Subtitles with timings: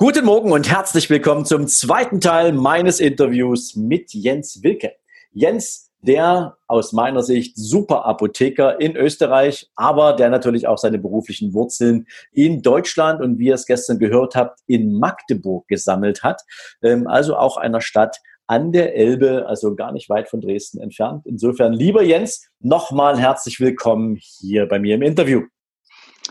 [0.00, 4.92] Guten Morgen und herzlich willkommen zum zweiten Teil meines Interviews mit Jens Wilke.
[5.32, 11.52] Jens, der aus meiner Sicht super Apotheker in Österreich, aber der natürlich auch seine beruflichen
[11.52, 16.42] Wurzeln in Deutschland und wie ihr es gestern gehört habt, in Magdeburg gesammelt hat.
[16.80, 21.26] Ähm, also auch einer Stadt an der Elbe, also gar nicht weit von Dresden entfernt.
[21.26, 25.42] Insofern, lieber Jens, nochmal herzlich willkommen hier bei mir im Interview.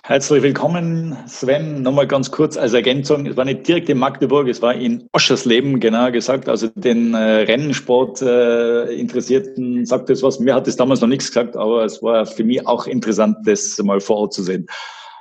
[0.04, 1.82] Herzlich willkommen, Sven.
[1.82, 3.26] Nochmal ganz kurz als Ergänzung.
[3.26, 6.48] Es war nicht direkt in Magdeburg, es war in Oschersleben, genau gesagt.
[6.48, 10.40] Also den äh, Rennsport äh, Interessierten sagt es was.
[10.40, 13.78] Mir hat es damals noch nichts gesagt, aber es war für mich auch interessant, das
[13.80, 14.68] mal vor Ort zu sehen.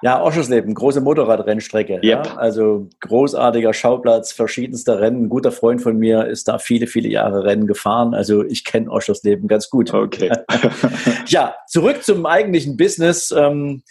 [0.03, 1.95] Ja, Oschersleben, große Motorradrennstrecke.
[1.95, 2.03] Yep.
[2.05, 5.25] Ja, also großartiger Schauplatz, verschiedenster Rennen.
[5.25, 8.15] Ein guter Freund von mir ist da viele, viele Jahre Rennen gefahren.
[8.15, 9.95] Also ich kenne Oschersleben ganz gut.
[9.95, 10.31] Okay.
[11.29, 13.35] ja, zurück zum eigentlichen Business.
[13.37, 13.83] Ähm,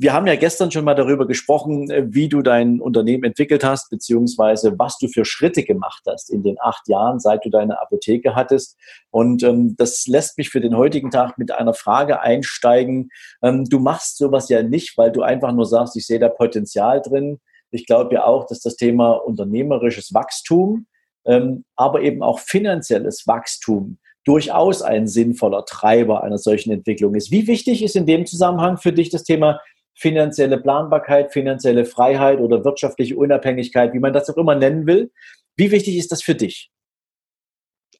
[0.00, 3.90] wir haben ja gestern schon mal darüber gesprochen, äh, wie du dein Unternehmen entwickelt hast,
[3.90, 8.36] beziehungsweise was du für Schritte gemacht hast in den acht Jahren, seit du deine Apotheke
[8.36, 8.76] hattest.
[9.10, 13.10] Und ähm, das lässt mich für den heutigen Tag mit einer Frage einsteigen.
[13.42, 17.02] Ähm, du machst sowas ja nicht, weil du einfach nur sagst, ich sehe da Potenzial
[17.02, 17.40] drin.
[17.72, 20.86] Ich glaube ja auch, dass das Thema unternehmerisches Wachstum,
[21.26, 27.32] ähm, aber eben auch finanzielles Wachstum durchaus ein sinnvoller Treiber einer solchen Entwicklung ist.
[27.32, 29.58] Wie wichtig ist in dem Zusammenhang für dich das Thema
[29.98, 35.10] finanzielle Planbarkeit, finanzielle Freiheit oder wirtschaftliche Unabhängigkeit, wie man das auch immer nennen will.
[35.56, 36.70] Wie wichtig ist das für dich?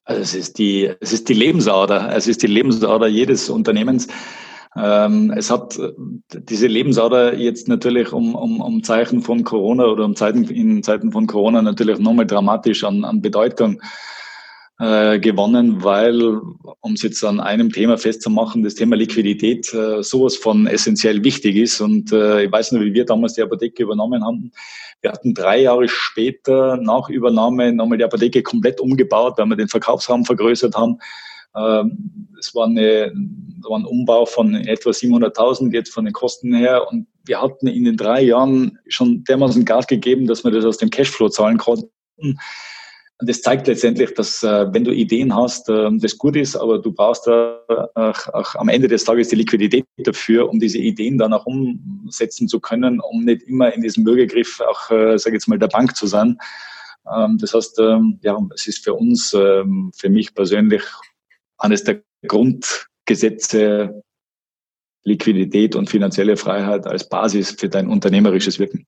[0.05, 2.15] Also es ist die, es ist die Lebensader.
[2.15, 4.07] Es ist die Lebensader jedes Unternehmens.
[4.77, 5.79] Ähm, es hat
[6.33, 11.11] diese Lebensader jetzt natürlich um, um, um Zeichen von Corona oder um Zeiten, in Zeiten
[11.11, 13.83] von Corona natürlich nochmal dramatisch an, an Bedeutung
[14.81, 20.37] äh, gewonnen, weil, um es jetzt an einem Thema festzumachen, das Thema Liquidität äh, sowas
[20.37, 21.81] von essentiell wichtig ist.
[21.81, 24.53] Und äh, ich weiß noch, wie wir damals die Apotheke übernommen haben.
[25.01, 29.69] Wir hatten drei Jahre später nach Übernahme nochmal die Apotheke komplett umgebaut, weil wir den
[29.69, 30.99] Verkaufsraum vergrößert haben.
[31.57, 33.13] Ähm, es war, eine,
[33.69, 36.87] war ein Umbau von etwa 700.000 jetzt von den Kosten her.
[36.89, 40.79] Und wir hatten in den drei Jahren schon dermaßen Gas gegeben, dass wir das aus
[40.79, 41.91] dem Cashflow zahlen konnten.
[43.21, 46.93] Das zeigt letztendlich, dass äh, wenn du Ideen hast, äh, das gut ist, aber du
[46.93, 47.57] brauchst äh,
[47.95, 52.47] auch, auch am Ende des Tages die Liquidität dafür, um diese Ideen dann auch umsetzen
[52.47, 55.67] zu können, um nicht immer in diesem Bürgergriff auch, äh, sage ich jetzt mal, der
[55.67, 56.39] Bank zu sein.
[57.13, 60.83] Ähm, das heißt, ähm, ja, es ist für uns, ähm, für mich persönlich
[61.59, 64.03] eines der Grundgesetze
[65.05, 68.87] Liquidität und finanzielle Freiheit als Basis für dein unternehmerisches Wirken.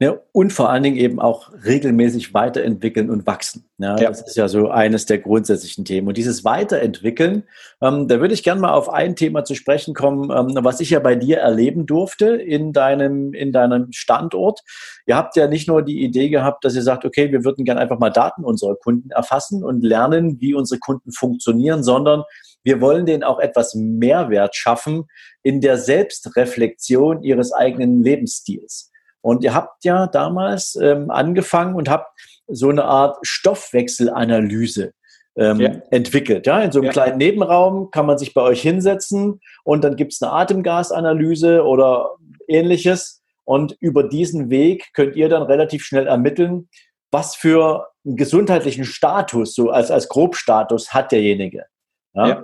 [0.00, 3.68] Ja, und vor allen Dingen eben auch regelmäßig weiterentwickeln und wachsen.
[3.78, 4.08] Ja, ja.
[4.08, 6.08] Das ist ja so eines der grundsätzlichen Themen.
[6.08, 7.44] Und dieses Weiterentwickeln,
[7.80, 10.90] ähm, da würde ich gerne mal auf ein Thema zu sprechen kommen, ähm, was ich
[10.90, 14.62] ja bei dir erleben durfte in deinem, in deinem Standort.
[15.06, 17.80] Ihr habt ja nicht nur die Idee gehabt, dass ihr sagt, okay, wir würden gerne
[17.80, 22.24] einfach mal Daten unserer Kunden erfassen und lernen, wie unsere Kunden funktionieren, sondern
[22.64, 25.04] wir wollen denen auch etwas Mehrwert schaffen
[25.44, 28.90] in der Selbstreflexion ihres eigenen Lebensstils.
[29.24, 34.92] Und ihr habt ja damals ähm, angefangen und habt so eine Art Stoffwechselanalyse
[35.36, 35.70] ähm, ja.
[35.90, 36.46] entwickelt.
[36.46, 36.60] Ja?
[36.60, 36.92] In so einem ja.
[36.92, 42.16] kleinen Nebenraum kann man sich bei euch hinsetzen und dann gibt es eine Atemgasanalyse oder
[42.48, 43.22] ähnliches.
[43.44, 46.68] Und über diesen Weg könnt ihr dann relativ schnell ermitteln,
[47.10, 51.64] was für einen gesundheitlichen Status, so als, als Grobstatus hat derjenige.
[52.12, 52.28] Ja?
[52.28, 52.42] ja.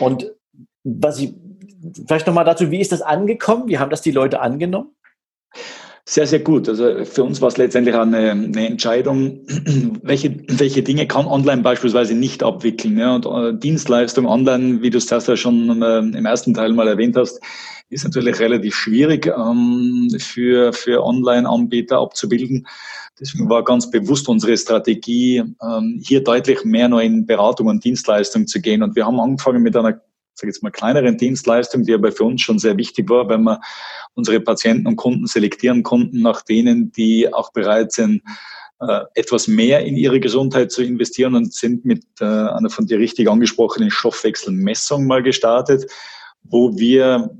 [0.00, 0.32] Und
[0.84, 1.34] was ich,
[2.06, 3.68] vielleicht nochmal dazu, wie ist das angekommen?
[3.68, 4.94] Wie haben das die Leute angenommen?
[6.04, 6.70] Sehr, sehr gut.
[6.70, 9.40] Also für uns war es letztendlich eine, eine Entscheidung,
[10.02, 12.96] welche, welche Dinge kann online beispielsweise nicht abwickeln.
[12.96, 13.14] Ja?
[13.14, 17.14] Und äh, Dienstleistung online, wie du es ja schon äh, im ersten Teil mal erwähnt
[17.14, 17.42] hast,
[17.90, 22.66] ist natürlich relativ schwierig ähm, für, für Online-Anbieter abzubilden.
[23.20, 28.46] Deswegen war ganz bewusst unsere Strategie, ähm, hier deutlich mehr noch in Beratung und Dienstleistung
[28.46, 28.82] zu gehen.
[28.82, 30.00] Und wir haben angefangen mit einer
[30.38, 33.60] sage jetzt mal, kleineren Dienstleistung, die aber für uns schon sehr wichtig war, weil wir
[34.14, 38.22] unsere Patienten und Kunden selektieren konnten nach denen, die auch bereit sind,
[38.80, 42.98] äh, etwas mehr in ihre Gesundheit zu investieren und sind mit äh, einer von dir
[42.98, 45.90] richtig angesprochenen Stoffwechselmessung mal gestartet,
[46.44, 47.30] wo wir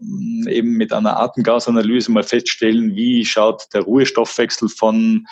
[0.49, 5.27] eben mit einer Atemgasanalyse mal feststellen, wie schaut der Ruhestoffwechsel von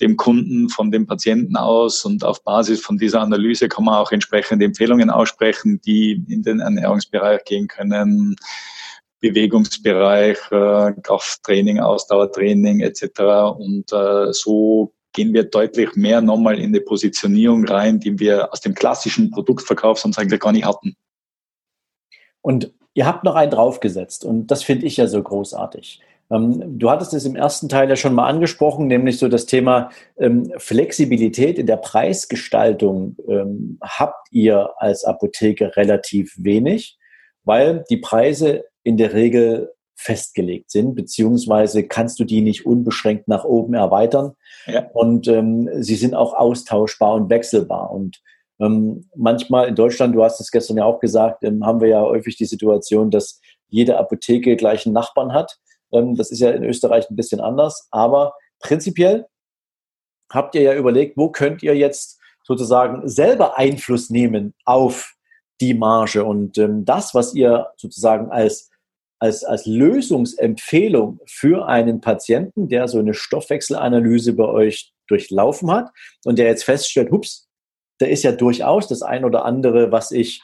[0.00, 4.12] dem Kunden, von dem Patienten aus und auf Basis von dieser Analyse kann man auch
[4.12, 8.36] entsprechende Empfehlungen aussprechen, die in den Ernährungsbereich gehen können,
[9.20, 13.20] Bewegungsbereich, äh, Krafttraining, Ausdauertraining etc.
[13.58, 18.60] Und äh, so gehen wir deutlich mehr nochmal in die Positionierung rein, die wir aus
[18.60, 20.96] dem klassischen Produktverkauf sonst eigentlich gar nicht hatten.
[22.40, 26.00] Und ihr habt noch einen draufgesetzt und das finde ich ja so großartig.
[26.30, 29.90] Ähm, du hattest es im ersten Teil ja schon mal angesprochen, nämlich so das Thema
[30.18, 36.98] ähm, Flexibilität in der Preisgestaltung ähm, habt ihr als Apotheke relativ wenig,
[37.44, 43.44] weil die Preise in der Regel festgelegt sind, beziehungsweise kannst du die nicht unbeschränkt nach
[43.44, 44.32] oben erweitern.
[44.66, 44.88] Ja.
[44.94, 47.90] Und ähm, sie sind auch austauschbar und wechselbar.
[47.90, 48.22] Und
[48.60, 52.00] ähm, manchmal in Deutschland, du hast es gestern ja auch gesagt, ähm, haben wir ja
[52.00, 55.58] häufig die Situation, dass jede Apotheke gleich einen Nachbarn hat.
[55.92, 57.88] Ähm, das ist ja in Österreich ein bisschen anders.
[57.90, 59.26] Aber prinzipiell
[60.30, 65.14] habt ihr ja überlegt, wo könnt ihr jetzt sozusagen selber Einfluss nehmen auf
[65.60, 68.70] die Marge und ähm, das, was ihr sozusagen als
[69.20, 75.90] als, als Lösungsempfehlung für einen Patienten, der so eine Stoffwechselanalyse bei euch durchlaufen hat
[76.24, 77.46] und der jetzt feststellt, hups,
[77.98, 80.42] da ist ja durchaus das ein oder andere, was ich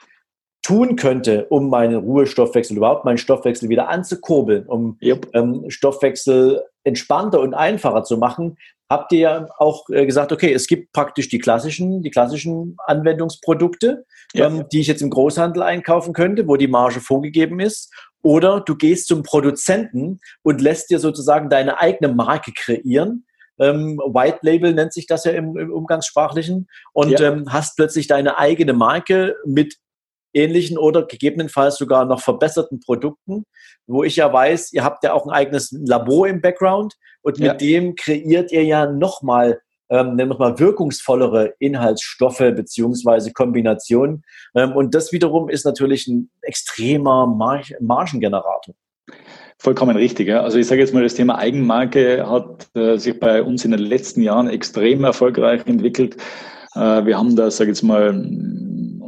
[0.66, 5.28] tun könnte, um meinen Ruhestoffwechsel, überhaupt meinen Stoffwechsel wieder anzukurbeln, um yep.
[5.32, 8.56] ähm, Stoffwechsel entspannter und einfacher zu machen,
[8.90, 14.06] habt ihr ja auch äh, gesagt, okay, es gibt praktisch die klassischen, die klassischen Anwendungsprodukte,
[14.34, 14.46] ja.
[14.46, 17.94] ähm, die ich jetzt im Großhandel einkaufen könnte, wo die Marge vorgegeben ist.
[18.22, 23.24] Oder du gehst zum Produzenten und lässt dir sozusagen deine eigene Marke kreieren.
[23.60, 27.20] Ähm, White Label nennt sich das ja im, im Umgangssprachlichen und ja.
[27.20, 29.76] ähm, hast plötzlich deine eigene Marke mit
[30.36, 33.44] ähnlichen oder gegebenenfalls sogar noch verbesserten Produkten,
[33.86, 37.46] wo ich ja weiß, ihr habt ja auch ein eigenes Labor im Background und mit
[37.46, 37.54] ja.
[37.54, 44.24] dem kreiert ihr ja nochmal ähm, nennen wir mal wirkungsvollere Inhaltsstoffe beziehungsweise Kombinationen.
[44.56, 48.74] Ähm, und das wiederum ist natürlich ein extremer Mar Margengenerator.
[49.58, 50.28] Vollkommen richtig.
[50.28, 50.42] Ja.
[50.42, 53.80] Also ich sage jetzt mal, das Thema Eigenmarke hat äh, sich bei uns in den
[53.80, 56.16] letzten Jahren extrem erfolgreich entwickelt.
[56.74, 58.12] Äh, wir haben da, sage ich jetzt mal,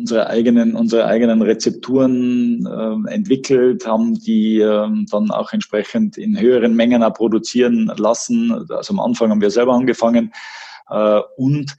[0.09, 6.75] unsere eigenen, unsere eigenen Rezepturen äh, entwickelt, haben die äh, dann auch entsprechend in höheren
[6.75, 8.67] Mengen auch produzieren lassen.
[8.71, 10.33] Also am Anfang haben wir selber angefangen,
[10.89, 11.77] äh, und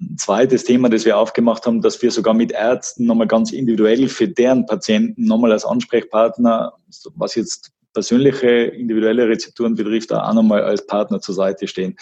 [0.00, 4.08] ein zweites Thema, das wir aufgemacht haben, dass wir sogar mit Ärzten nochmal ganz individuell
[4.08, 6.74] für deren Patienten nochmal als Ansprechpartner,
[7.16, 11.96] was jetzt persönliche individuelle Rezepturen betrifft, auch nochmal als Partner zur Seite stehen.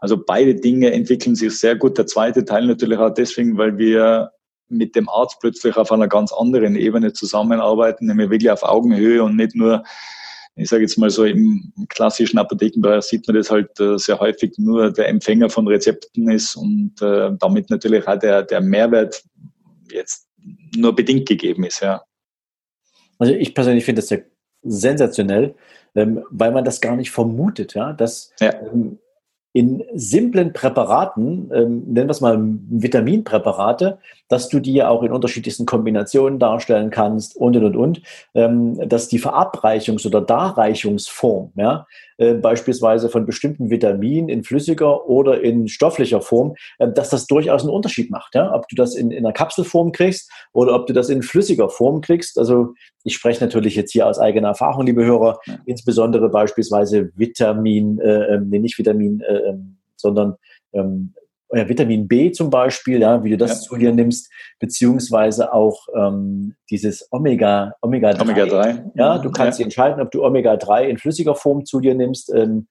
[0.00, 1.96] Also beide Dinge entwickeln sich sehr gut.
[1.96, 4.32] Der zweite Teil natürlich auch deswegen, weil wir
[4.68, 9.36] mit dem Arzt plötzlich auf einer ganz anderen Ebene zusammenarbeiten, nämlich wirklich auf Augenhöhe und
[9.36, 9.84] nicht nur
[10.56, 14.54] ich sage jetzt mal so, im klassischen Apothekenbereich sieht man das halt äh, sehr häufig
[14.56, 19.24] nur der Empfänger von Rezepten ist und äh, damit natürlich auch der, der Mehrwert
[19.90, 20.28] jetzt
[20.76, 22.02] nur bedingt gegeben ist, ja.
[23.18, 24.18] Also ich persönlich finde das ja
[24.62, 25.54] sensationell,
[25.94, 28.54] ähm, weil man das gar nicht vermutet, ja, dass ja.
[28.62, 28.98] Ähm,
[29.56, 33.98] in simplen Präparaten, ähm, nennen wir es mal Vitaminpräparate,
[34.28, 38.02] dass du die ja auch in unterschiedlichsten Kombinationen darstellen kannst und und und und,
[38.34, 41.86] ähm, dass die Verabreichungs- oder Darreichungsform, ja,
[42.16, 47.62] äh, beispielsweise von bestimmten Vitaminen in flüssiger oder in stofflicher Form, äh, dass das durchaus
[47.62, 50.92] einen Unterschied macht, ja, ob du das in, in einer Kapselform kriegst oder ob du
[50.92, 52.38] das in flüssiger Form kriegst.
[52.38, 55.58] Also ich spreche natürlich jetzt hier aus eigener Erfahrung, liebe Hörer, ja.
[55.66, 60.36] insbesondere beispielsweise Vitamin, äh, ähm, nee, nicht Vitamin, äh, ähm, sondern
[60.72, 61.14] ähm,
[61.54, 63.68] ja, Vitamin B zum Beispiel, ja, wie du das ja.
[63.68, 64.30] zu dir nimmst,
[64.60, 68.22] beziehungsweise auch ähm, dieses Omega, Omega 3.
[68.22, 68.84] Omega 3.
[68.94, 69.64] Ja, du kannst ja.
[69.64, 72.32] entscheiden, ob du Omega 3 in flüssiger Form zu dir nimmst.
[72.34, 72.68] Ähm,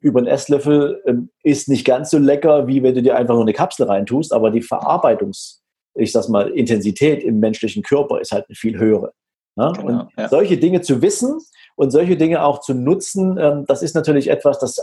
[0.00, 3.42] über einen Esslöffel ähm, ist nicht ganz so lecker, wie wenn du dir einfach nur
[3.44, 5.62] eine Kapsel reintust, aber die Verarbeitungs,
[5.94, 9.12] ich sag mal, Intensität im menschlichen Körper ist halt eine viel höhere.
[9.56, 9.72] Ja?
[9.72, 11.38] Genau, und solche Dinge zu wissen
[11.76, 14.78] und solche Dinge auch zu nutzen, ähm, das ist natürlich etwas, das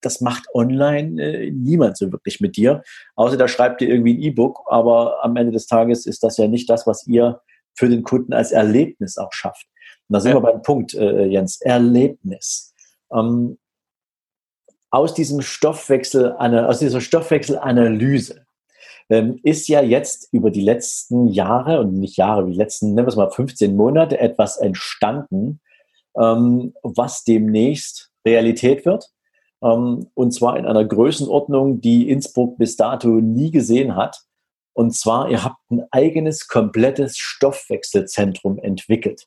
[0.00, 2.82] das macht online äh, niemand so wirklich mit dir.
[3.14, 6.48] Außer da schreibt ihr irgendwie ein E-Book, aber am Ende des Tages ist das ja
[6.48, 7.40] nicht das, was ihr
[7.74, 9.66] für den Kunden als Erlebnis auch schafft.
[10.08, 10.36] Und da sind ja.
[10.36, 12.74] wir beim Punkt, äh, Jens, Erlebnis.
[13.12, 13.58] Ähm,
[14.90, 18.44] aus diesem Stoffwechsel, aus dieser Stoffwechselanalyse
[19.08, 23.10] ähm, ist ja jetzt über die letzten Jahre und nicht Jahre, die letzten, nennen wir
[23.10, 25.60] es mal 15 Monate etwas entstanden,
[26.20, 29.10] ähm, was demnächst Realität wird
[29.60, 34.22] und zwar in einer Größenordnung, die Innsbruck bis dato nie gesehen hat.
[34.72, 39.26] Und zwar, ihr habt ein eigenes, komplettes Stoffwechselzentrum entwickelt.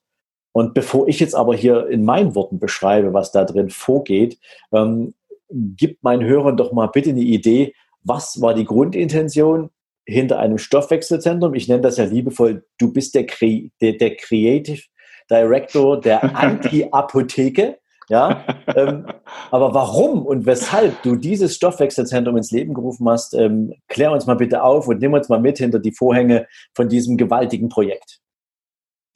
[0.52, 4.40] Und bevor ich jetzt aber hier in meinen Worten beschreibe, was da drin vorgeht,
[4.72, 5.14] ähm,
[5.50, 7.74] gibt meinen Hörern doch mal bitte eine Idee,
[8.04, 9.70] was war die Grundintention
[10.06, 11.54] hinter einem Stoffwechselzentrum?
[11.54, 14.82] Ich nenne das ja liebevoll, du bist der, Cre der, der Creative
[15.30, 17.80] Director der Anti-Apotheke.
[18.10, 18.44] Ja,
[18.76, 19.06] ähm,
[19.52, 24.36] aber warum und weshalb du dieses Stoffwechselzentrum ins Leben gerufen hast, ähm, klär uns mal
[24.36, 28.23] bitte auf und nimm uns mal mit hinter die Vorhänge von diesem gewaltigen Projekt.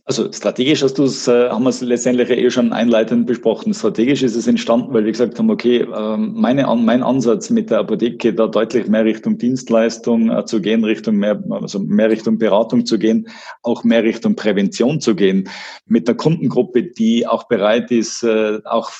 [0.09, 3.73] Also strategisch hast du es, äh, haben wir es letztendlich eh schon einleitend besprochen.
[3.73, 7.79] Strategisch ist es entstanden, weil wir gesagt haben, okay, ähm, meine, mein Ansatz mit der
[7.79, 12.85] Apotheke da deutlich mehr Richtung Dienstleistung äh, zu gehen, Richtung mehr, also mehr Richtung Beratung
[12.85, 13.27] zu gehen,
[13.63, 15.49] auch mehr Richtung Prävention zu gehen,
[15.87, 18.91] mit der Kundengruppe, die auch bereit ist, äh, auch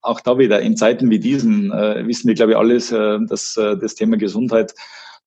[0.00, 3.56] auch da wieder in Zeiten wie diesen äh, wissen wir, glaube ich, alles, äh, dass
[3.56, 4.74] äh, das Thema Gesundheit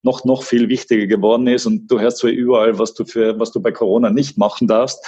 [0.04, 1.66] noch, noch viel wichtiger geworden ist.
[1.66, 5.06] Und du hörst zwar überall, was du für, was du bei Corona nicht machen darfst.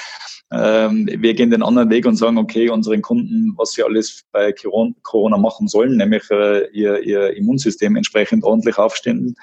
[0.51, 4.53] Ähm, wir gehen den anderen Weg und sagen, okay, unseren Kunden, was sie alles bei
[4.53, 9.35] Corona machen sollen, nämlich äh, ihr, ihr Immunsystem entsprechend ordentlich aufstellen.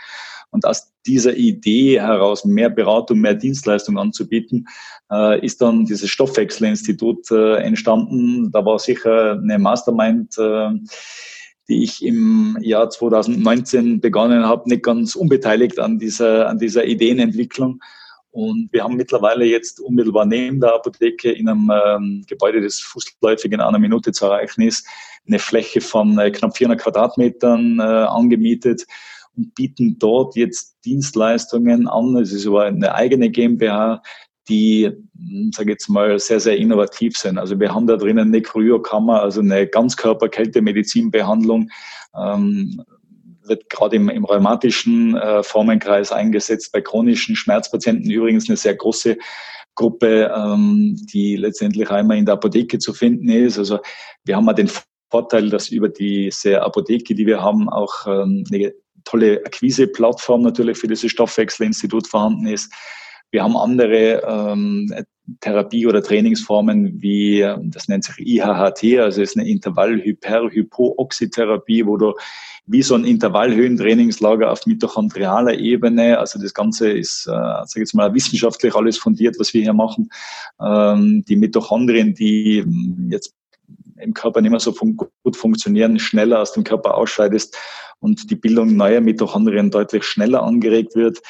[0.51, 4.67] Und aus dieser Idee heraus, mehr Beratung, mehr Dienstleistung anzubieten,
[5.11, 8.51] äh, ist dann dieses Stoffwechselinstitut äh, entstanden.
[8.53, 10.71] Da war sicher eine Mastermind, äh,
[11.71, 17.81] die ich im Jahr 2019 begonnen habe, nicht ganz unbeteiligt an dieser, an dieser Ideenentwicklung.
[18.33, 23.53] Und wir haben mittlerweile jetzt unmittelbar neben der Apotheke in einem ähm, Gebäude, das fußläufig
[23.53, 24.87] in einer Minute zu erreichen ist,
[25.27, 28.87] eine Fläche von äh, knapp 400 Quadratmetern äh, angemietet
[29.37, 32.17] und bieten dort jetzt Dienstleistungen an.
[32.17, 34.03] Es ist aber eine eigene GmbH,
[34.49, 37.39] die, hm, sage jetzt mal, sehr, sehr innovativ sind.
[37.39, 41.71] Also wir haben da drinnen eine Kryokammer, also eine Ganzkörper-Kältemedizinbehandlung,
[42.17, 42.83] ähm,
[43.45, 49.17] wird gerade im, im rheumatischen äh, Formenkreis eingesetzt, bei chronischen Schmerzpatienten übrigens eine sehr große
[49.75, 53.59] Gruppe, ähm, die letztendlich einmal in der Apotheke zu finden ist.
[53.59, 53.79] Also
[54.25, 54.71] wir haben ja den
[55.11, 58.73] Vorteil, dass über diese Apotheke, die wir haben, auch ähm, eine
[59.05, 62.73] tolle Akquise-Plattform natürlich für dieses Stoffwechselinstitut vorhanden ist.
[63.31, 64.93] Wir haben andere ähm,
[65.41, 72.15] Therapie- oder Trainingsformen wie, das nennt sich IHHT, also ist eine Intervall-Hyper-Hypooxytherapie, wo du
[72.67, 77.95] wie so ein Intervallhöhentrainingslager auf mitochondrialer Ebene, also das Ganze ist, äh, sag ich jetzt
[77.95, 80.11] mal, wissenschaftlich alles fundiert, was wir hier machen.
[80.61, 82.65] Ähm, die Mitochondrien, die
[83.09, 83.35] jetzt
[83.97, 87.57] im Körper nicht mehr so fun gut funktionieren, schneller aus dem Körper ausscheidest
[87.99, 91.21] und die Bildung neuer Mitochondrien deutlich schneller angeregt wird.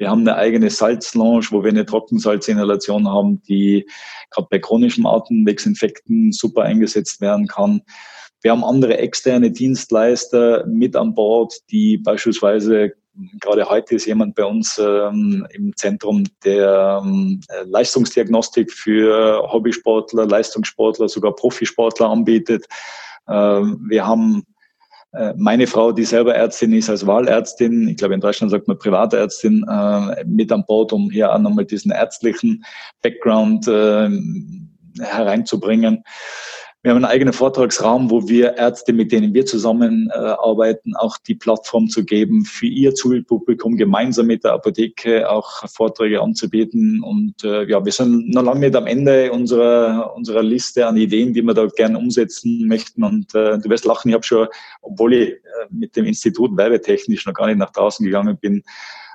[0.00, 3.86] Wir haben eine eigene Salzlounge, wo wir eine Trockensalzinhalation haben, die
[4.30, 7.82] gerade bei chronischen Atemwegsinfekten super eingesetzt werden kann.
[8.40, 12.94] Wir haben andere externe Dienstleister mit an Bord, die beispielsweise
[13.40, 21.10] gerade heute ist jemand bei uns ähm, im Zentrum der ähm, Leistungsdiagnostik für Hobbysportler, Leistungssportler,
[21.10, 22.64] sogar Profisportler anbietet.
[23.28, 24.46] Ähm, wir haben
[25.36, 29.66] meine Frau, die selber Ärztin ist, als Wahlärztin, ich glaube in Deutschland sagt man Privatärztin,
[29.68, 32.64] äh, mit an Bord, um hier auch nochmal diesen ärztlichen
[33.02, 34.08] Background äh,
[35.00, 36.04] hereinzubringen.
[36.82, 41.88] Wir haben einen eigenen Vortragsraum, wo wir Ärzte, mit denen wir zusammenarbeiten, auch die Plattform
[41.88, 47.02] zu geben, für ihr Zielpublikum gemeinsam mit der Apotheke auch Vorträge anzubieten.
[47.02, 51.34] Und äh, ja, wir sind noch lange nicht am Ende unserer, unserer Liste an Ideen,
[51.34, 53.04] die wir da gerne umsetzen möchten.
[53.04, 54.48] Und äh, du wirst lachen, ich habe schon,
[54.80, 58.62] obwohl ich äh, mit dem Institut werbetechnisch noch gar nicht nach draußen gegangen bin,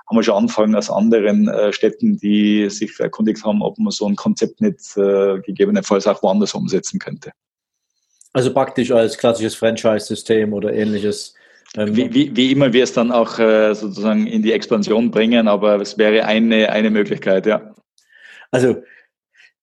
[0.07, 4.07] haben wir schon angefangen aus anderen äh, Städten, die sich erkundigt haben, ob man so
[4.07, 7.31] ein Konzept nicht äh, gegebenenfalls auch woanders umsetzen könnte.
[8.36, 11.36] Also praktisch als klassisches Franchise-System oder ähnliches.
[11.77, 15.48] Ähm, wie, wie, wie, immer wir es dann auch äh, sozusagen in die Expansion bringen,
[15.48, 17.74] aber es wäre eine, eine Möglichkeit, ja.
[18.51, 18.75] Also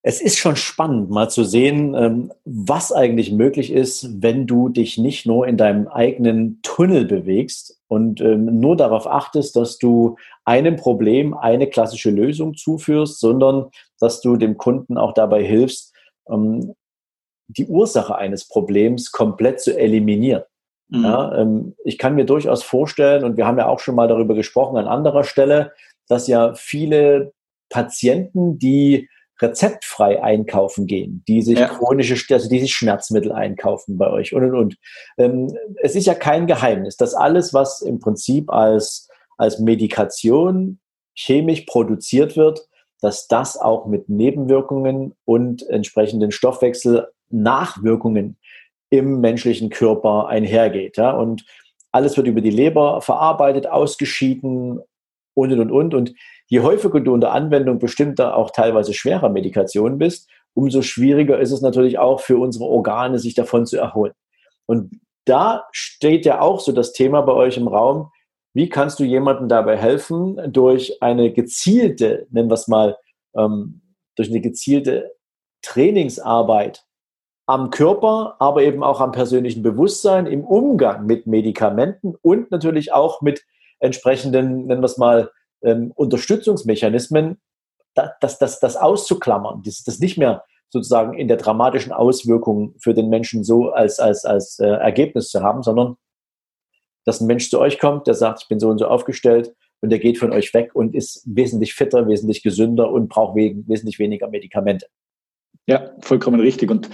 [0.00, 4.96] es ist schon spannend, mal zu sehen, ähm, was eigentlich möglich ist, wenn du dich
[4.96, 10.76] nicht nur in deinem eigenen Tunnel bewegst und ähm, nur darauf achtest, dass du einem
[10.76, 13.66] Problem eine klassische Lösung zuführst, sondern
[14.00, 15.92] dass du dem Kunden auch dabei hilfst,
[17.48, 20.42] die Ursache eines Problems komplett zu eliminieren.
[20.88, 21.04] Mhm.
[21.04, 24.34] Ja, ähm, ich kann mir durchaus vorstellen, und wir haben ja auch schon mal darüber
[24.34, 25.72] gesprochen an anderer Stelle,
[26.08, 27.32] dass ja viele
[27.70, 29.08] Patienten, die
[29.40, 31.66] rezeptfrei einkaufen gehen, die sich ja.
[31.66, 34.76] chronische, also die sich Schmerzmittel einkaufen bei euch und und und.
[35.18, 40.78] Ähm, es ist ja kein Geheimnis, dass alles, was im Prinzip als, als Medikation
[41.14, 42.68] chemisch produziert wird,
[43.00, 48.36] dass das auch mit Nebenwirkungen und entsprechenden Stoffwechsel Nachwirkungen
[48.90, 50.96] im menschlichen Körper einhergeht.
[50.96, 51.12] Ja?
[51.12, 51.44] Und
[51.92, 54.80] alles wird über die Leber verarbeitet, ausgeschieden
[55.34, 56.14] und und und und.
[56.48, 61.62] je häufiger du unter Anwendung bestimmter auch teilweise schwerer Medikationen bist, umso schwieriger ist es
[61.62, 64.12] natürlich auch für unsere Organe, sich davon zu erholen.
[64.66, 68.10] Und da steht ja auch so das Thema bei euch im Raum,
[68.54, 72.98] wie kannst du jemandem dabei helfen, durch eine gezielte, nennen wir es mal,
[73.34, 73.80] ähm,
[74.16, 75.12] durch eine gezielte
[75.62, 76.84] Trainingsarbeit
[77.46, 83.20] am Körper, aber eben auch am persönlichen Bewusstsein, im Umgang mit Medikamenten und natürlich auch
[83.20, 83.44] mit
[83.80, 85.30] entsprechenden, nennen wir es mal,
[85.62, 87.40] ähm, Unterstützungsmechanismen,
[87.94, 93.10] das, das, das auszuklammern, das, das nicht mehr sozusagen in der dramatischen Auswirkung für den
[93.10, 95.96] Menschen so als, als, als äh, Ergebnis zu haben, sondern
[97.04, 99.90] dass ein Mensch zu euch kommt, der sagt, ich bin so und so aufgestellt und
[99.90, 104.28] der geht von euch weg und ist wesentlich fitter, wesentlich gesünder und braucht wesentlich weniger
[104.28, 104.86] Medikamente.
[105.66, 106.70] Ja, vollkommen richtig.
[106.70, 106.88] Und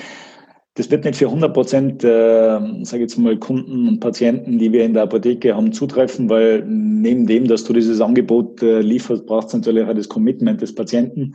[0.79, 4.85] das wird nicht für 100 Prozent, äh, sage jetzt mal, Kunden und Patienten, die wir
[4.85, 9.53] in der Apotheke haben, zutreffen, weil neben dem, dass du dieses Angebot äh, lieferst, brauchst
[9.53, 11.35] du natürlich auch das Commitment des Patienten.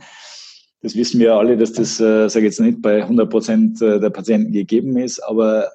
[0.80, 4.08] Das wissen wir alle, dass das, äh, sage jetzt nicht, bei 100 Prozent äh, der
[4.08, 5.68] Patienten gegeben ist, aber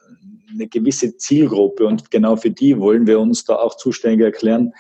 [0.52, 4.74] eine gewisse Zielgruppe und genau für die wollen wir uns da auch zuständig erklären,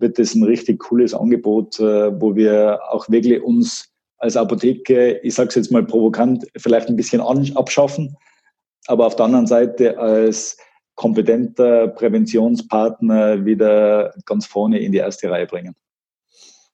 [0.00, 5.34] wird das ein richtig cooles Angebot, äh, wo wir auch wirklich uns als Apotheke, ich
[5.34, 8.16] sage es jetzt mal provokant, vielleicht ein bisschen abschaffen,
[8.86, 10.56] aber auf der anderen Seite als
[10.94, 15.74] kompetenter Präventionspartner wieder ganz vorne in die erste Reihe bringen.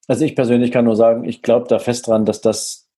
[0.06, 2.88] Also ich persönlich kann nur sagen, ich glaube da fest dran, dass das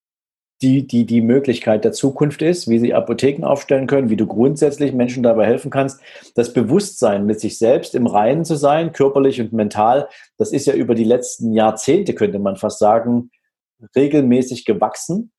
[0.61, 4.93] die, die, die Möglichkeit der Zukunft ist, wie sie Apotheken aufstellen können, wie du grundsätzlich
[4.93, 5.99] Menschen dabei helfen kannst.
[6.35, 10.73] Das Bewusstsein, mit sich selbst im Reinen zu sein, körperlich und mental, das ist ja
[10.73, 13.31] über die letzten Jahrzehnte, könnte man fast sagen,
[13.95, 15.31] regelmäßig gewachsen.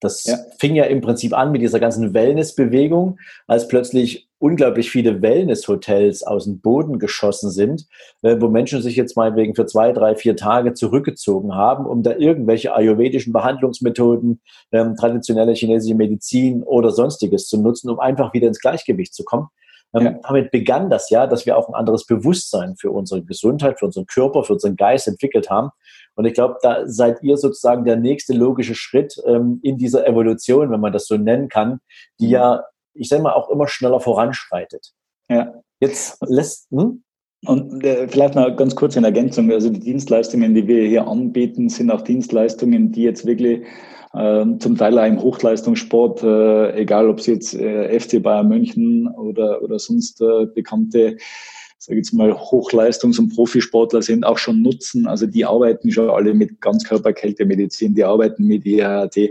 [0.00, 0.36] Das ja.
[0.58, 6.44] fing ja im Prinzip an mit dieser ganzen Wellness-Bewegung, als plötzlich unglaublich viele Wellness-Hotels aus
[6.44, 7.86] dem Boden geschossen sind,
[8.22, 12.02] äh, wo Menschen sich jetzt mal wegen für zwei, drei, vier Tage zurückgezogen haben, um
[12.02, 18.48] da irgendwelche ayurvedischen Behandlungsmethoden, ähm, traditionelle chinesische Medizin oder sonstiges zu nutzen, um einfach wieder
[18.48, 19.48] ins Gleichgewicht zu kommen.
[19.94, 20.18] Ähm, ja.
[20.22, 24.06] Damit begann das ja, dass wir auch ein anderes Bewusstsein für unsere Gesundheit, für unseren
[24.06, 25.70] Körper, für unseren Geist entwickelt haben.
[26.16, 30.70] Und ich glaube, da seid ihr sozusagen der nächste logische Schritt ähm, in dieser Evolution,
[30.70, 31.80] wenn man das so nennen kann,
[32.18, 34.92] die ja, ich sage mal, auch immer schneller voranschreitet.
[35.28, 35.52] Ja.
[35.80, 36.70] Jetzt lässt.
[36.70, 37.02] Hm?
[37.44, 39.52] Und äh, vielleicht noch ganz kurz in Ergänzung.
[39.52, 43.66] Also die Dienstleistungen, die wir hier anbieten, sind auch Dienstleistungen, die jetzt wirklich
[44.14, 49.08] äh, zum Teil auch im Hochleistungssport, äh, egal ob es jetzt äh, FC Bayern München
[49.08, 51.18] oder, oder sonst äh, bekannte
[51.86, 55.06] sage jetzt mal, Hochleistungs- und Profisportler sind, auch schon nutzen.
[55.06, 59.30] Also die arbeiten schon alle mit Ganzkörperkältemedizin, die arbeiten mit IHRT.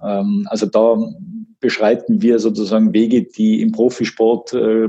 [0.00, 0.96] Ähm, also da
[1.58, 4.88] beschreiten wir sozusagen Wege, die im Profisport, äh,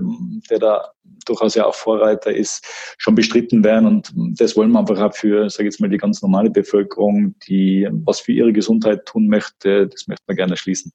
[0.52, 0.92] der da
[1.26, 2.64] durchaus ja auch Vorreiter ist,
[3.00, 3.88] schon bestritten werden.
[3.88, 7.34] Und das wollen wir einfach auch für, sage ich jetzt mal, die ganz normale Bevölkerung,
[7.48, 10.92] die was für ihre Gesundheit tun möchte, das möchte man gerne schließen.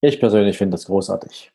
[0.00, 1.52] Ich persönlich finde das großartig.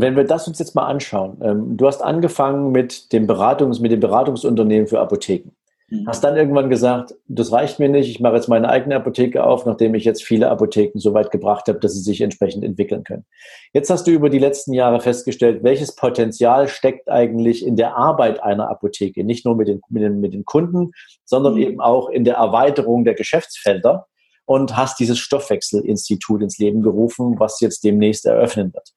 [0.00, 3.90] Wenn wir das uns jetzt mal anschauen, ähm, du hast angefangen mit dem Beratungs, mit
[3.90, 5.50] dem Beratungsunternehmen für Apotheken.
[5.90, 6.06] Mhm.
[6.06, 9.66] Hast dann irgendwann gesagt, das reicht mir nicht, ich mache jetzt meine eigene Apotheke auf,
[9.66, 13.24] nachdem ich jetzt viele Apotheken so weit gebracht habe, dass sie sich entsprechend entwickeln können.
[13.72, 18.40] Jetzt hast du über die letzten Jahre festgestellt, welches Potenzial steckt eigentlich in der Arbeit
[18.40, 20.92] einer Apotheke, nicht nur mit den, mit den, mit den Kunden,
[21.24, 21.62] sondern mhm.
[21.62, 24.06] eben auch in der Erweiterung der Geschäftsfelder
[24.44, 28.92] und hast dieses Stoffwechselinstitut ins Leben gerufen, was jetzt demnächst eröffnen wird.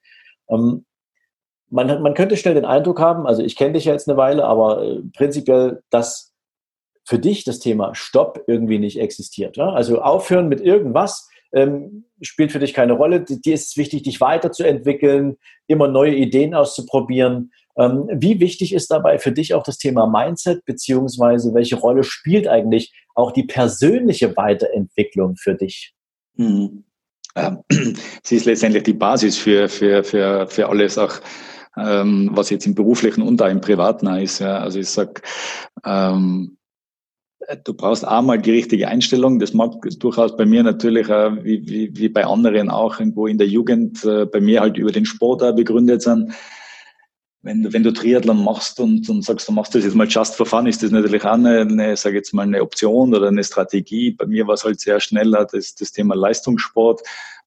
[0.47, 0.85] Ähm,
[1.71, 4.45] man, man könnte schnell den Eindruck haben, also ich kenne dich ja jetzt eine Weile,
[4.45, 6.33] aber äh, prinzipiell, dass
[7.05, 9.57] für dich das Thema Stopp irgendwie nicht existiert.
[9.57, 9.71] Ja?
[9.71, 13.21] Also aufhören mit irgendwas ähm, spielt für dich keine Rolle.
[13.21, 17.51] Dir ist es wichtig, dich weiterzuentwickeln, immer neue Ideen auszuprobieren.
[17.77, 22.47] Ähm, wie wichtig ist dabei für dich auch das Thema Mindset, beziehungsweise welche Rolle spielt
[22.47, 25.93] eigentlich auch die persönliche Weiterentwicklung für dich?
[26.37, 26.83] Hm.
[27.35, 27.59] Ähm,
[28.23, 31.19] sie ist letztendlich die Basis für, für, für, für alles, auch
[31.77, 34.39] ähm, was jetzt im beruflichen und auch im privaten ist.
[34.39, 34.57] Ja.
[34.59, 35.21] Also ich sag,
[35.85, 36.57] ähm,
[37.63, 39.39] du brauchst einmal die richtige Einstellung.
[39.39, 43.37] Das mag durchaus bei mir natürlich, äh, wie, wie, wie bei anderen auch irgendwo in
[43.37, 46.33] der Jugend, äh, bei mir halt über den Sport auch begründet sind
[47.43, 50.35] wenn du, wenn du Triathlon machst und, und sagst, du machst das jetzt mal just
[50.35, 53.43] for fun, ist das natürlich auch eine, eine sage jetzt mal, eine Option oder eine
[53.43, 54.11] Strategie.
[54.11, 57.01] Bei mir war es halt sehr schneller das, das Thema Leistungssport.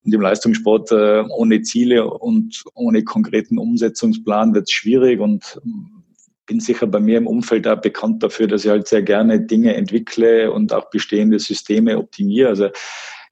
[0.05, 6.03] Und im Leistungssport äh, ohne Ziele und ohne konkreten Umsetzungsplan wird es schwierig und ähm,
[6.47, 9.75] bin sicher bei mir im Umfeld auch bekannt dafür, dass ich halt sehr gerne Dinge
[9.75, 12.49] entwickle und auch bestehende Systeme optimiere.
[12.49, 12.69] Also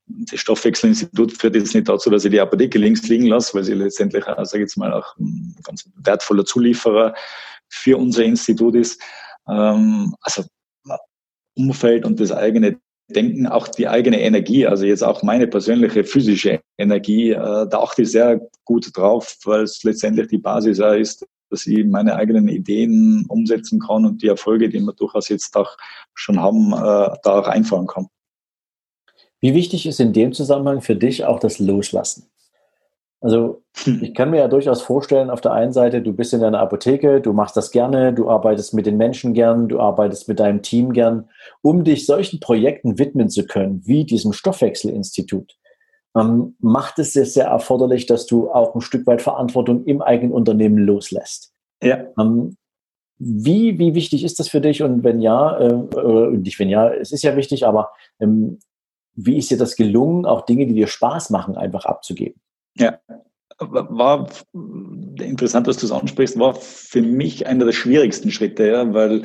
[0.06, 3.74] das Stoffwechselinstitut führt jetzt nicht dazu, dass ich die Apotheke links liegen lasse, weil sie
[3.74, 7.14] letztendlich, sage ich jetzt mal, auch ein ganz wertvoller Zulieferer
[7.68, 9.00] für unser Institut ist.
[9.48, 10.44] Ähm, also
[11.54, 16.60] Umfeld und das eigene Denken, auch die eigene Energie, also jetzt auch meine persönliche physische
[16.78, 21.66] Energie, äh, da achte ich sehr gut drauf, weil es letztendlich die Basis ist, dass
[21.66, 25.76] ich meine eigenen Ideen umsetzen kann und die Erfolge, die wir durchaus jetzt auch
[26.14, 28.06] schon haben, äh, da auch einfahren kann.
[29.42, 32.30] Wie wichtig ist in dem Zusammenhang für dich auch das Loslassen?
[33.20, 34.00] Also hm.
[34.02, 37.20] ich kann mir ja durchaus vorstellen, auf der einen Seite, du bist in deiner Apotheke,
[37.20, 40.92] du machst das gerne, du arbeitest mit den Menschen gern, du arbeitest mit deinem Team
[40.92, 41.28] gern,
[41.60, 45.56] um dich solchen Projekten widmen zu können, wie diesem Stoffwechselinstitut.
[46.16, 50.32] Ähm, macht es sehr, sehr erforderlich, dass du auch ein Stück weit Verantwortung im eigenen
[50.32, 51.52] Unternehmen loslässt.
[51.82, 52.06] Ja.
[52.18, 52.56] Ähm,
[53.18, 54.82] wie, wie wichtig ist das für dich?
[54.82, 58.58] Und wenn ja, äh, äh, nicht wenn ja, es ist ja wichtig, aber ähm,
[59.14, 62.40] wie ist dir das gelungen, auch Dinge, die dir Spaß machen, einfach abzugeben?
[62.76, 62.98] Ja,
[63.58, 69.22] war interessant, dass du es ansprichst, war für mich einer der schwierigsten Schritte, ja, weil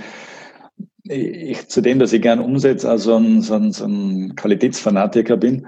[1.03, 5.67] ich zu dem, dass ich gern umsetze, also ein, so ein, so ein Qualitätsfanatiker bin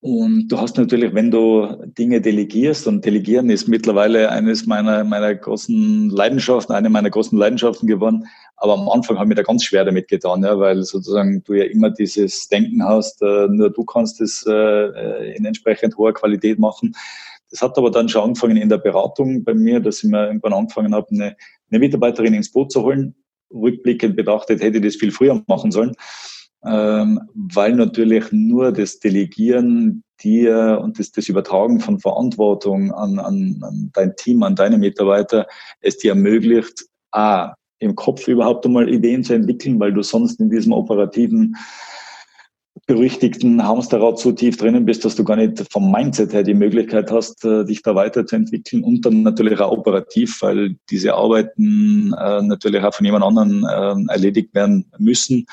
[0.00, 5.34] und du hast natürlich, wenn du Dinge delegierst, und delegieren ist mittlerweile eines meiner, meiner
[5.34, 8.26] großen Leidenschaften, eine meiner großen Leidenschaften geworden.
[8.58, 11.64] Aber am Anfang habe ich da ganz schwer damit getan, ja, weil sozusagen du ja
[11.64, 16.94] immer dieses Denken hast, äh, nur du kannst es äh, in entsprechend hoher Qualität machen.
[17.50, 20.52] Das hat aber dann schon angefangen in der Beratung bei mir, dass ich mir irgendwann
[20.52, 21.36] angefangen habe, eine,
[21.70, 23.14] eine Mitarbeiterin ins Boot zu holen.
[23.50, 25.94] Rückblickend betrachtet hätte ich das viel früher machen sollen
[26.64, 33.60] ähm, weil natürlich nur das Delegieren dir und das, das Übertragen von Verantwortung an, an,
[33.62, 35.46] an dein Team, an deine Mitarbeiter
[35.80, 40.50] es dir ermöglicht, a, im Kopf überhaupt einmal Ideen zu entwickeln, weil du sonst in
[40.50, 41.56] diesem operativen
[42.86, 47.10] berüchtigten Hamsterrad so tief drinnen bist, dass du gar nicht vom Mindset her die Möglichkeit
[47.10, 52.82] hast, äh, dich da weiterzuentwickeln und dann natürlich auch operativ, weil diese Arbeiten äh, natürlich
[52.82, 55.46] auch von jemand anderem äh, erledigt werden müssen.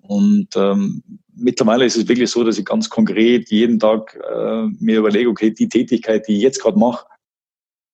[0.00, 1.02] Und ähm,
[1.36, 5.52] mittlerweile ist es wirklich so, dass ich ganz konkret jeden Tag äh, mir überlege, okay,
[5.52, 7.06] die Tätigkeit, die ich jetzt gerade mache,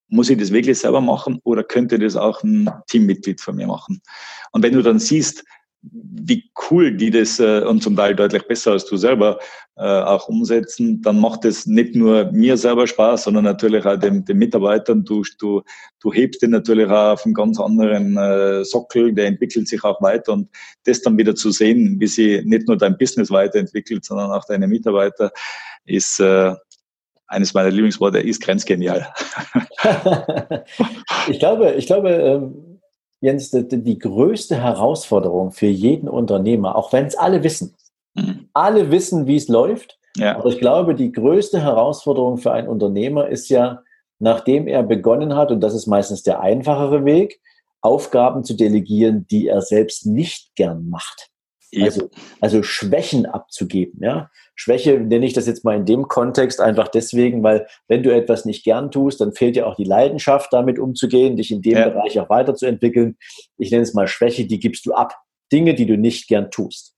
[0.09, 4.01] muss ich das wirklich selber machen oder könnte das auch ein Teammitglied von mir machen?
[4.53, 5.45] Und wenn du dann siehst,
[5.93, 9.39] wie cool die das äh, und zum Teil deutlich besser als du selber
[9.77, 14.25] äh, auch umsetzen, dann macht es nicht nur mir selber Spaß, sondern natürlich auch den,
[14.25, 15.05] den Mitarbeitern.
[15.05, 15.63] Du, du,
[16.01, 20.01] du hebst den natürlich auch auf einen ganz anderen äh, Sockel, der entwickelt sich auch
[20.03, 20.49] weiter und
[20.85, 24.67] das dann wieder zu sehen, wie sie nicht nur dein Business weiterentwickelt, sondern auch deine
[24.67, 25.31] Mitarbeiter,
[25.85, 26.55] ist äh,
[27.29, 29.13] eines meiner Lieblingsworte, ist grenzgenial.
[31.29, 32.77] ich glaube, ich glaube, ähm
[33.21, 37.75] Jens, die, die größte Herausforderung für jeden Unternehmer, auch wenn es alle wissen,
[38.15, 38.49] mhm.
[38.53, 40.37] alle wissen, wie es läuft, ja.
[40.37, 43.83] aber ich glaube, die größte Herausforderung für einen Unternehmer ist ja,
[44.19, 47.41] nachdem er begonnen hat, und das ist meistens der einfachere Weg,
[47.81, 51.31] Aufgaben zu delegieren, die er selbst nicht gern macht.
[51.79, 54.01] Also, also Schwächen abzugeben.
[54.03, 54.31] Ja?
[54.55, 58.45] Schwäche nenne ich das jetzt mal in dem Kontext einfach deswegen, weil wenn du etwas
[58.45, 61.89] nicht gern tust, dann fehlt dir auch die Leidenschaft, damit umzugehen, dich in dem ja.
[61.89, 63.17] Bereich auch weiterzuentwickeln.
[63.59, 65.15] Ich nenne es mal Schwäche, die gibst du ab.
[65.53, 66.95] Dinge, die du nicht gern tust.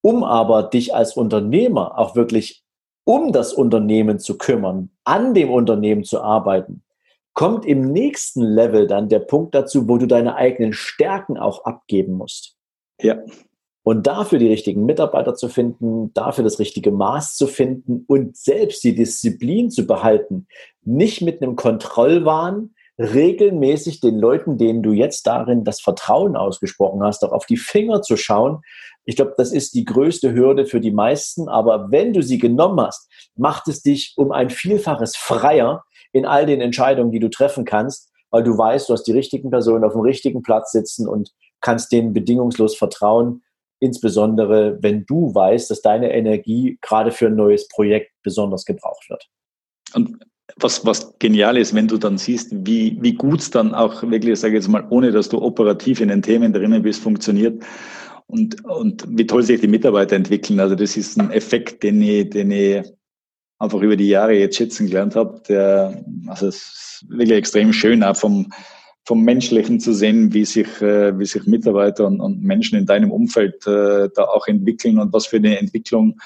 [0.00, 2.64] Um aber dich als Unternehmer auch wirklich
[3.04, 6.82] um das Unternehmen zu kümmern, an dem Unternehmen zu arbeiten,
[7.34, 12.14] kommt im nächsten Level dann der Punkt dazu, wo du deine eigenen Stärken auch abgeben
[12.14, 12.56] musst.
[13.00, 13.18] Ja.
[13.84, 18.82] Und dafür die richtigen Mitarbeiter zu finden, dafür das richtige Maß zu finden und selbst
[18.82, 20.46] die Disziplin zu behalten,
[20.82, 27.24] nicht mit einem Kontrollwahn regelmäßig den Leuten, denen du jetzt darin das Vertrauen ausgesprochen hast,
[27.24, 28.62] auch auf die Finger zu schauen.
[29.04, 31.48] Ich glaube, das ist die größte Hürde für die meisten.
[31.48, 36.46] Aber wenn du sie genommen hast, macht es dich um ein Vielfaches freier in all
[36.46, 39.92] den Entscheidungen, die du treffen kannst, weil du weißt, du hast die richtigen Personen auf
[39.92, 43.42] dem richtigen Platz sitzen und kannst denen bedingungslos vertrauen
[43.80, 49.28] insbesondere wenn du weißt, dass deine Energie gerade für ein neues Projekt besonders gebraucht wird.
[49.94, 50.18] Und
[50.56, 54.38] was, was genial ist, wenn du dann siehst, wie, wie gut es dann auch wirklich,
[54.38, 57.62] sage ich jetzt mal, ohne dass du operativ in den Themen drinnen bist, funktioniert
[58.26, 60.60] und, und wie toll sich die Mitarbeiter entwickeln.
[60.60, 62.82] Also das ist ein Effekt, den ich, den ich
[63.58, 65.94] einfach über die Jahre jetzt schätzen gelernt habe,
[66.28, 68.50] also es ist wirklich extrem schön, auch vom,
[69.04, 73.12] vom Menschlichen zu sehen, wie sich, äh, wie sich Mitarbeiter und, und Menschen in deinem
[73.12, 76.18] Umfeld äh, da auch entwickeln und was für eine Entwicklung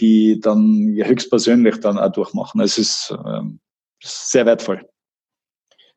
[0.00, 2.60] die dann ja höchstpersönlich dann auch durchmachen.
[2.60, 3.60] Es ist ähm,
[4.02, 4.88] sehr wertvoll.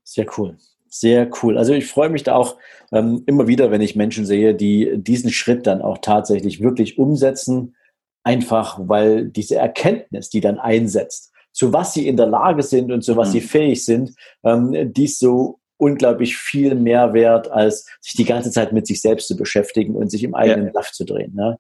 [0.04, 0.58] Sehr cool.
[0.88, 1.58] Sehr cool.
[1.58, 2.58] Also ich freue mich da auch
[2.92, 7.76] ähm, immer wieder, wenn ich Menschen sehe, die diesen Schritt dann auch tatsächlich wirklich umsetzen,
[8.24, 13.04] einfach weil diese Erkenntnis, die dann einsetzt, zu was sie in der Lage sind und
[13.04, 13.32] zu was mhm.
[13.34, 18.72] sie fähig sind, ähm, dies so unglaublich viel mehr wert, als sich die ganze Zeit
[18.72, 20.74] mit sich selbst zu beschäftigen und sich im eigenen ja.
[20.74, 21.34] Saft zu drehen.
[21.34, 21.58] Ne?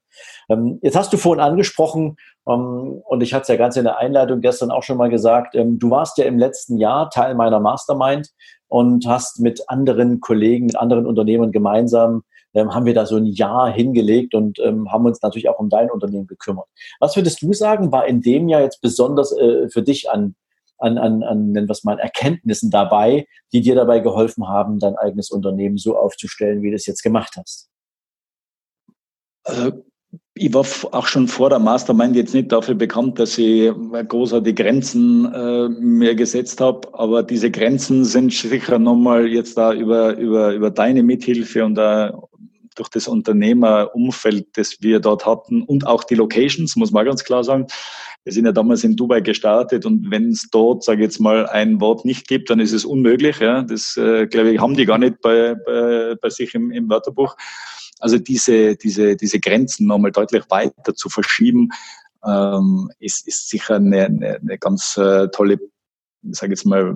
[0.48, 3.98] Ähm, jetzt hast du vorhin angesprochen, ähm, und ich hatte es ja ganz in der
[3.98, 7.60] Einleitung gestern auch schon mal gesagt, ähm, du warst ja im letzten Jahr Teil meiner
[7.60, 8.30] Mastermind
[8.68, 12.22] und hast mit anderen Kollegen, mit anderen Unternehmern gemeinsam
[12.54, 15.70] ähm, haben wir da so ein Jahr hingelegt und ähm, haben uns natürlich auch um
[15.70, 16.68] dein Unternehmen gekümmert.
[17.00, 20.36] Was würdest du sagen, war in dem Jahr jetzt besonders äh, für dich an
[20.82, 24.96] an, an, an nennen wir es mal, Erkenntnissen dabei, die dir dabei geholfen haben, dein
[24.96, 27.70] eigenes Unternehmen so aufzustellen, wie du es jetzt gemacht hast?
[29.44, 29.84] Also
[30.34, 33.72] ich war auch schon vor der Mastermind jetzt nicht dafür bekannt, dass ich
[34.08, 40.18] großartige Grenzen äh, mir gesetzt habe, aber diese Grenzen sind sicher nochmal jetzt da über,
[40.18, 42.20] über, über deine Mithilfe und da
[42.82, 47.44] durch das Unternehmerumfeld, das wir dort hatten und auch die Locations, muss man ganz klar
[47.44, 47.68] sagen,
[48.24, 51.46] wir sind ja damals in Dubai gestartet und wenn es dort, sage ich jetzt mal,
[51.48, 53.40] ein Wort nicht gibt, dann ist es unmöglich.
[53.40, 56.90] Ja, das äh, glaube ich haben die gar nicht bei, bei, bei sich im, im
[56.90, 57.36] Wörterbuch.
[58.00, 61.70] Also diese diese diese Grenzen nochmal deutlich weiter zu verschieben,
[62.26, 65.60] ähm, ist, ist sicher eine, eine, eine ganz äh, tolle,
[66.24, 66.96] sage jetzt mal,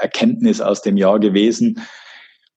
[0.00, 1.80] Erkenntnis aus dem Jahr gewesen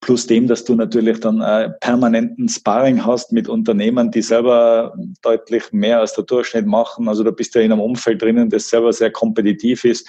[0.04, 5.72] Plus dem, dass du natürlich dann äh, permanenten Sparring hast mit Unternehmern, die selber deutlich
[5.72, 7.08] mehr als der Durchschnitt machen.
[7.08, 10.06] Also du bist ja in einem Umfeld drinnen, das selber sehr kompetitiv ist.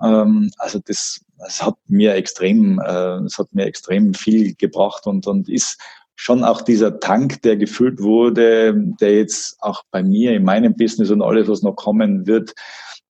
[0.00, 5.26] Ähm, also das, das hat mir extrem, äh, das hat mir extrem viel gebracht und,
[5.26, 5.76] und ist
[6.14, 11.10] schon auch dieser Tank, der gefüllt wurde, der jetzt auch bei mir in meinem Business
[11.10, 12.54] und alles, was noch kommen wird,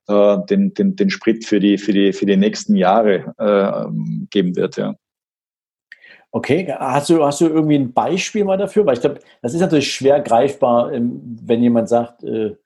[0.09, 3.93] äh, den, den, den Sprit für die, für die, für die nächsten Jahre äh,
[4.31, 4.95] geben wird, ja.
[6.35, 8.87] Okay, hast du, hast du irgendwie ein Beispiel mal dafür?
[8.87, 12.57] Weil ich glaube, das ist natürlich schwer greifbar, ähm, wenn jemand sagt, äh,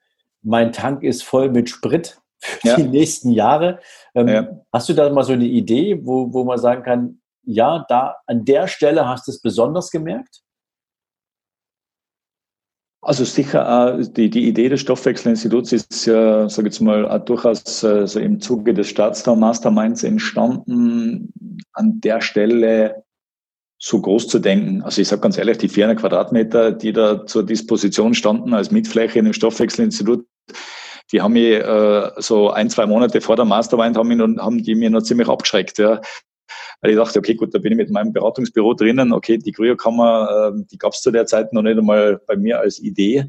[0.41, 2.75] mein Tank ist voll mit Sprit für ja.
[2.77, 3.79] die nächsten Jahre.
[4.15, 4.47] Ähm, ja.
[4.71, 8.45] Hast du da mal so eine Idee, wo, wo man sagen kann, ja, da an
[8.45, 10.41] der Stelle hast du es besonders gemerkt?
[13.01, 18.19] Also sicher, die, die Idee des Stoffwechselinstituts ist ja, sage ich jetzt mal, durchaus also
[18.19, 21.31] im Zuge des Staatsdown Masterminds entstanden.
[21.73, 23.03] An der Stelle
[23.79, 24.81] so groß zu denken.
[24.81, 29.19] Also ich sage ganz ehrlich, die 400 Quadratmeter, die da zur Disposition standen als Mietfläche
[29.19, 30.25] in dem Stoffwechselinstitut,
[31.11, 34.61] die haben mich äh, so ein, zwei Monate vor der Mastermind haben, mich noch, haben
[34.63, 35.77] die mir noch ziemlich abgeschreckt.
[35.77, 36.01] Ja.
[36.81, 39.13] Weil ich dachte, okay, gut, da bin ich mit meinem Beratungsbüro drinnen.
[39.13, 42.59] Okay, die Kryokammer, äh, die gab es zu der Zeit noch nicht einmal bei mir
[42.59, 43.25] als Idee.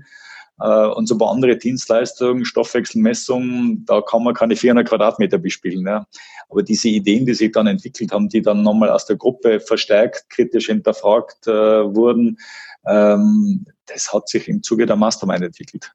[0.61, 5.87] Äh, und so ein paar andere Dienstleistungen, Stoffwechselmessung, da kann man keine 400 Quadratmeter bespielen.
[5.87, 6.07] Ja.
[6.49, 10.31] Aber diese Ideen, die sich dann entwickelt haben, die dann nochmal aus der Gruppe verstärkt,
[10.31, 12.38] kritisch hinterfragt äh, wurden,
[12.87, 15.92] ähm, das hat sich im Zuge der Mastermind entwickelt.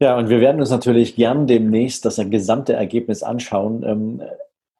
[0.00, 3.82] Ja, und wir werden uns natürlich gern demnächst das gesamte Ergebnis anschauen.
[3.82, 4.22] Ähm,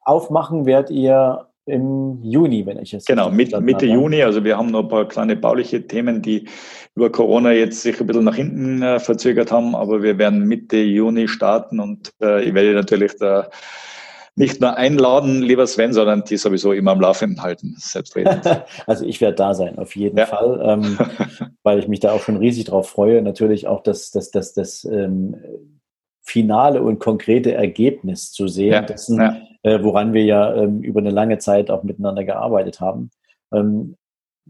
[0.01, 4.23] aufmachen werdet ihr im Juni, wenn ich es Genau, Mitte, Mitte Juni.
[4.23, 6.47] Also wir haben noch ein paar kleine bauliche Themen, die
[6.95, 10.77] über Corona jetzt sich ein bisschen nach hinten äh, verzögert haben, aber wir werden Mitte
[10.77, 13.49] Juni starten und äh, ich werde natürlich da
[14.35, 18.41] nicht nur einladen, lieber Sven, sondern die sowieso immer am Laufenden halten, selbstredend.
[18.87, 20.25] also ich werde da sein, auf jeden ja.
[20.25, 20.97] Fall, ähm,
[21.63, 23.21] weil ich mich da auch schon riesig drauf freue.
[23.21, 25.35] Natürlich auch das, das, das, das ähm,
[26.21, 28.81] finale und konkrete Ergebnis zu sehen, ja.
[28.81, 33.11] dessen, ja äh, woran wir ja ähm, über eine lange Zeit auch miteinander gearbeitet haben.
[33.53, 33.95] Ähm,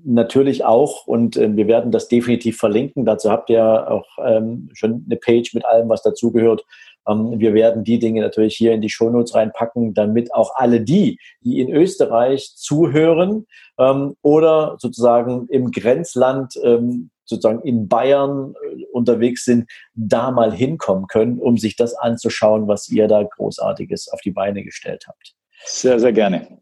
[0.04, 5.06] natürlich auch, und äh, wir werden das definitiv verlinken, dazu habt ihr auch ähm, schon
[5.06, 6.64] eine Page mit allem, was dazugehört.
[7.08, 11.20] Ähm, wir werden die Dinge natürlich hier in die Shownotes reinpacken, damit auch alle die,
[11.42, 13.46] die in Österreich zuhören
[13.78, 21.08] ähm, oder sozusagen im Grenzland ähm, sozusagen in Bayern äh, unterwegs sind, da mal hinkommen
[21.08, 25.36] können, um sich das anzuschauen, was ihr da Großartiges auf die Beine gestellt habt.
[25.66, 26.60] Sehr, sehr gerne.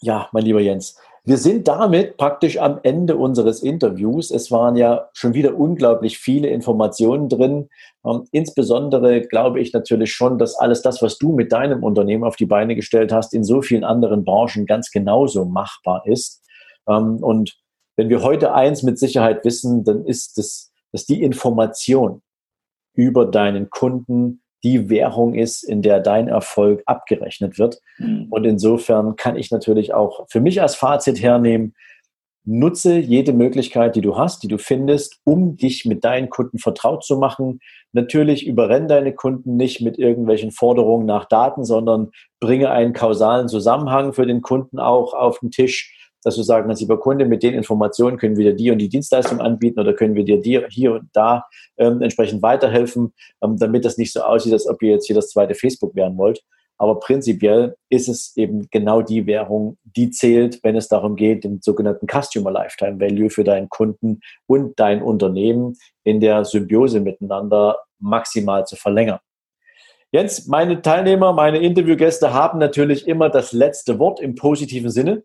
[0.00, 4.32] Ja, mein lieber Jens, wir sind damit praktisch am Ende unseres Interviews.
[4.32, 7.68] Es waren ja schon wieder unglaublich viele Informationen drin.
[8.04, 12.34] Ähm, insbesondere glaube ich natürlich schon, dass alles das, was du mit deinem Unternehmen auf
[12.34, 16.42] die Beine gestellt hast, in so vielen anderen Branchen ganz genauso machbar ist.
[16.88, 17.61] Ähm, und
[17.96, 22.22] wenn wir heute eins mit Sicherheit wissen, dann ist es, dass die Information
[22.94, 27.80] über deinen Kunden die Währung ist, in der dein Erfolg abgerechnet wird.
[27.98, 28.28] Mhm.
[28.30, 31.74] Und insofern kann ich natürlich auch für mich als Fazit hernehmen,
[32.44, 37.04] nutze jede Möglichkeit, die du hast, die du findest, um dich mit deinen Kunden vertraut
[37.04, 37.60] zu machen.
[37.92, 44.12] Natürlich überrenn deine Kunden nicht mit irgendwelchen Forderungen nach Daten, sondern bringe einen kausalen Zusammenhang
[44.12, 48.16] für den Kunden auch auf den Tisch dass du sagen lieber Kunde, mit den Informationen
[48.16, 51.44] können wir dir die und die Dienstleistung anbieten oder können wir dir hier und da
[51.76, 55.30] ähm, entsprechend weiterhelfen, ähm, damit das nicht so aussieht, als ob ihr jetzt hier das
[55.30, 56.42] zweite Facebook werden wollt.
[56.78, 61.60] Aber prinzipiell ist es eben genau die Währung, die zählt, wenn es darum geht, den
[61.60, 68.66] sogenannten Customer Lifetime Value für deinen Kunden und dein Unternehmen in der Symbiose miteinander maximal
[68.66, 69.20] zu verlängern.
[70.10, 75.22] Jens, meine Teilnehmer, meine Interviewgäste haben natürlich immer das letzte Wort im positiven Sinne.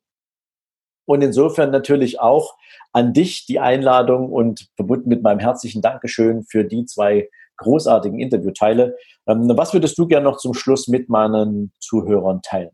[1.08, 2.58] Und insofern natürlich auch
[2.92, 8.96] an dich die Einladung und verbunden mit meinem herzlichen Dankeschön für die zwei großartigen Interviewteile.
[9.26, 12.72] Ähm, was würdest du gerne noch zum Schluss mit meinen Zuhörern teilen?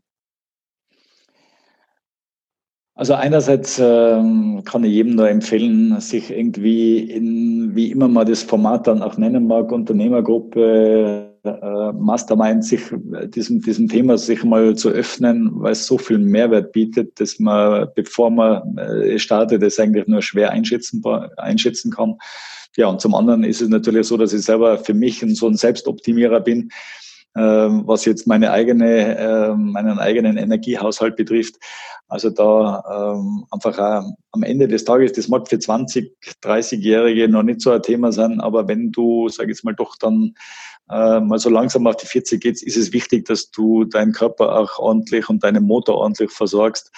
[2.96, 8.44] Also einerseits ähm, kann ich jedem nur empfehlen, sich irgendwie in, wie immer man das
[8.44, 12.82] Format dann auch nennen mag, Unternehmergruppe, äh, Mastermind, sich
[13.26, 17.88] diesem, diesem Thema sich mal zu öffnen, weil es so viel Mehrwert bietet, dass man,
[17.94, 21.02] bevor man äh, startet, das eigentlich nur schwer einschätzen,
[21.36, 22.16] einschätzen kann.
[22.76, 25.56] Ja, und zum anderen ist es natürlich so, dass ich selber für mich so ein
[25.56, 26.70] Selbstoptimierer bin,
[27.36, 31.56] ähm, was jetzt meine eigene, äh, meinen eigenen Energiehaushalt betrifft.
[32.08, 37.60] Also da ähm, einfach am Ende des Tages, das mag für 20, 30-Jährige noch nicht
[37.60, 40.34] so ein Thema sein, aber wenn du, sag ich jetzt mal, doch dann
[40.90, 44.56] äh, mal so langsam auf die 40 geht, ist es wichtig, dass du deinen Körper
[44.56, 46.90] auch ordentlich und deinen Motor ordentlich versorgst.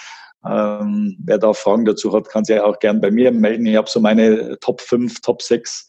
[0.44, 3.66] Ähm, wer da Fragen dazu hat, kann sich auch gern bei mir melden.
[3.66, 5.86] Ich habe so meine Top 5, Top 6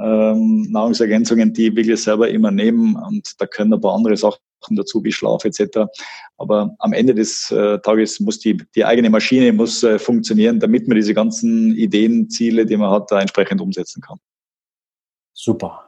[0.00, 4.40] ähm, Nahrungsergänzungen, die ich wirklich selber immer nehmen und da können ein paar andere Sachen
[4.70, 5.86] dazu wie Schlaf etc.
[6.38, 10.88] Aber am Ende des äh, Tages muss die, die eigene Maschine muss äh, funktionieren, damit
[10.88, 14.18] man diese ganzen Ideen, Ziele, die man hat, da entsprechend umsetzen kann.
[15.32, 15.83] Super.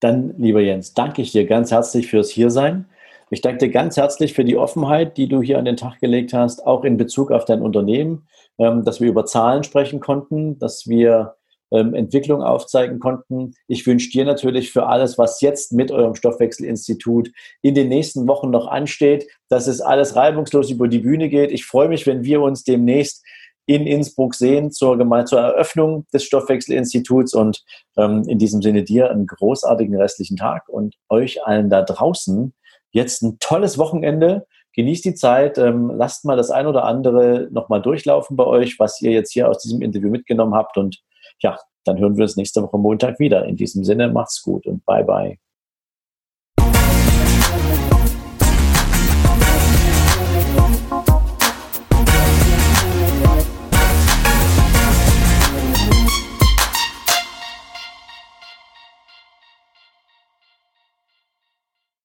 [0.00, 2.86] Dann, lieber Jens, danke ich dir ganz herzlich fürs Hiersein.
[3.30, 6.32] Ich danke dir ganz herzlich für die Offenheit, die du hier an den Tag gelegt
[6.32, 8.26] hast, auch in Bezug auf dein Unternehmen,
[8.58, 11.34] ähm, dass wir über Zahlen sprechen konnten, dass wir
[11.70, 13.54] ähm, Entwicklung aufzeigen konnten.
[13.66, 17.30] Ich wünsche dir natürlich für alles, was jetzt mit eurem Stoffwechselinstitut
[17.60, 21.50] in den nächsten Wochen noch ansteht, dass es alles reibungslos über die Bühne geht.
[21.50, 23.24] Ich freue mich, wenn wir uns demnächst
[23.68, 27.62] in Innsbruck sehen zur, zur Eröffnung des Stoffwechselinstituts und
[27.98, 32.54] ähm, in diesem Sinne dir einen großartigen restlichen Tag und euch allen da draußen
[32.92, 34.46] jetzt ein tolles Wochenende.
[34.74, 39.02] Genießt die Zeit, ähm, lasst mal das ein oder andere nochmal durchlaufen bei euch, was
[39.02, 41.02] ihr jetzt hier aus diesem Interview mitgenommen habt und
[41.40, 43.44] ja, dann hören wir uns nächste Woche Montag wieder.
[43.44, 45.38] In diesem Sinne, macht's gut und bye bye.